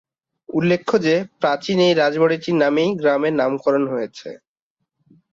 উল্লেখ্য 0.49 0.93
যে, 0.99 1.15
প্রাচীন 1.41 1.77
এই 1.79 1.93
রাজ 1.93 2.13
বাড়িটির 2.19 2.55
নামেই 2.55 2.89
গ্রামের 2.95 3.33
নামকরণ 3.33 3.83
হয়েছে। 3.87 4.29